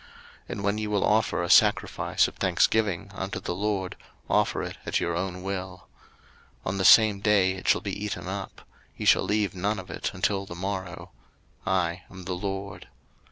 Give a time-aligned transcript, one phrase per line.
[0.01, 0.09] 03:022:029
[0.49, 3.95] And when ye will offer a sacrifice of thanksgiving unto the LORD,
[4.31, 5.87] offer it at your own will.
[6.65, 8.61] 03:022:030 On the same day it shall be eaten up;
[8.97, 11.11] ye shall leave none of it until the morrow:
[11.67, 12.87] I am the LORD.